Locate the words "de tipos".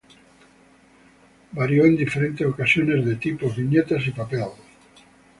3.05-3.55